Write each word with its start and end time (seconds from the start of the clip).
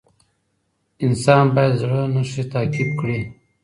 انسان 1.05 1.45
باید 1.55 1.73
د 1.75 1.79
زړه 1.81 2.01
نښې 2.13 2.43
تعقیب 2.53 2.89
کړي. 2.99 3.19